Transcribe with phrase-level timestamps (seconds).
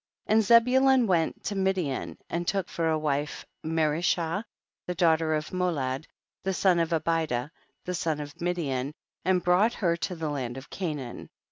[0.27, 0.35] 19.
[0.39, 4.43] And Zebulun went to Midian, and took for a wife Merishah
[4.87, 6.05] the daughter of Molad,
[6.43, 7.49] the son of Abi da,
[7.85, 11.29] the son of Midian, and brought her to the land of Canaan.